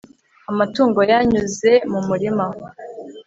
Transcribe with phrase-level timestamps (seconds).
[0.51, 2.45] amatungo yanyuze mu murima